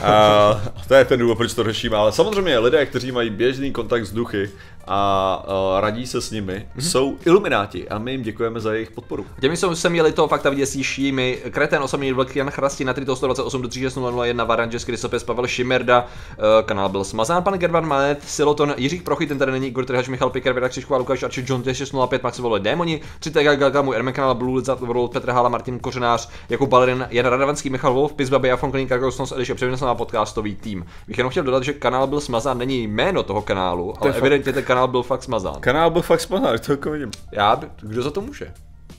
a 0.04 0.62
to 0.88 0.94
je 0.94 1.06
ten 1.06 1.20
důvod, 1.20 1.36
proč 1.36 1.54
to 1.54 1.64
řešíme. 1.64 1.98
Ale 1.98 2.12
samozřejmě 2.12 2.60
lidé, 2.60 2.86
kteří 2.86 3.12
mají 3.12 3.30
běžný 3.30 3.72
kontakt 3.72 4.06
s 4.06 4.12
duchy 4.12 4.50
a 4.88 5.44
uh, 5.48 5.80
radí 5.80 6.08
se 6.08 6.22
s 6.22 6.32
nimi, 6.32 6.54
mm-hmm. 6.54 6.82
jsou 6.82 7.18
ilumináti 7.26 7.90
a 7.90 7.98
my 7.98 8.12
jim 8.12 8.22
děkujeme 8.22 8.60
za 8.60 8.74
jejich 8.74 8.92
podporu. 8.92 9.26
Těmi 9.42 9.58
jsou 9.58 9.76
se 9.76 9.90
měli 9.90 10.12
to 10.12 10.28
fakt 10.28 10.46
vidět 10.46 10.66
s 10.66 10.98
jimi 10.98 11.38
Kreten, 11.50 11.84
osobní 11.84 12.14
vlk 12.14 12.36
Jan 12.36 12.52
Chrasti 12.52 12.86
na 12.86 12.94
128 12.94 13.62
do 13.62 13.68
36001 13.68 14.44
Varanges, 14.44 14.86
Krysopes, 14.86 15.24
Pavel 15.24 15.48
Šimerda, 15.48 16.06
uh, 16.38 16.46
kanál 16.66 16.90
byl 16.90 17.04
smazán, 17.04 17.44
pan 17.44 17.54
Gervan 17.54 17.88
Manet, 17.88 18.24
Siloton, 18.24 18.74
Jiří 18.78 19.00
Prochy, 19.02 19.28
ten 19.28 19.38
tady 19.38 19.52
není, 19.52 19.68
Igor 19.68 19.86
Trhač, 19.86 20.08
Michal 20.08 20.30
Piker, 20.30 20.54
Věda 20.54 20.70
Křišková, 20.70 20.98
Lukáš 20.98 21.24
Arči, 21.24 21.46
John 21.48 21.64
605, 21.74 22.24
Max 22.24 22.40
Vole, 22.40 22.60
Démoni, 22.60 23.02
3 23.20 23.32
Gaga, 23.32 23.82
můj 23.82 23.96
Ermen 23.96 24.14
kanál 24.14 24.36
Blue 24.36 24.60
Lizard 24.60 24.80
World, 24.80 25.12
Petr 25.12 25.32
Hala, 25.32 25.50
Martin 25.50 25.80
Kořenář, 25.80 26.30
jako 26.50 26.66
Balerin, 26.66 27.08
Jan 27.10 27.26
Radavanský, 27.26 27.70
Michal 27.70 27.94
Wolf, 27.94 28.14
Pizbaby, 28.14 28.48
Jafon 28.48 28.72
Klín, 28.72 28.88
Kargosnos, 28.88 29.32
Eliše, 29.32 29.56
převěděl 29.56 29.88
na 29.88 29.96
podcastový 29.96 30.56
tým. 30.56 30.86
Bych 31.08 31.18
jenom 31.18 31.32
chtěl 31.32 31.44
dodat, 31.44 31.64
že 31.64 31.74
kanál 31.74 32.08
byl 32.08 32.22
smazán, 32.22 32.58
není 32.58 32.88
jméno 32.88 33.24
toho 33.24 33.42
kanálu, 33.42 33.94
ale 34.00 34.14
evidentně 34.14 34.54
ten 34.54 34.64
kanál 34.74 34.88
byl 34.88 35.04
fakt 35.04 35.24
smazán. 35.24 35.56
Kanál 35.60 35.90
byl 35.90 36.02
fakt 36.02 36.22
smazán, 36.22 36.60
to 36.66 36.72
jako 36.72 36.92
vidím. 36.92 37.12
Já, 37.32 37.62
kdo 37.82 38.04
za 38.04 38.12
to 38.12 38.22
může? 38.22 38.54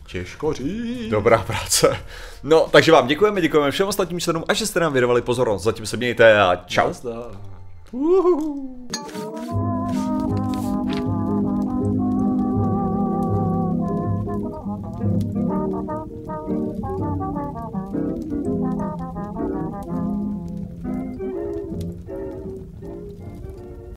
Těžko 0.07 0.53
říct. 0.53 1.11
Dobrá 1.11 1.39
práce. 1.39 1.97
No, 2.43 2.67
takže 2.71 2.93
vám 2.93 3.07
děkujeme, 3.07 3.41
děkujeme 3.41 3.71
všem 3.71 3.89
ostatním 3.89 4.21
členům 4.21 4.45
a 4.49 4.55
že 4.55 4.67
jste 4.67 4.81
nám 4.81 4.93
věnovali 4.93 5.23
pozornost. 5.23 5.63
Zatím 5.63 5.87
se 5.87 5.97
mějte 5.97 6.41
a 6.41 6.57
čau. 6.57 6.93
Thank 7.91 9.24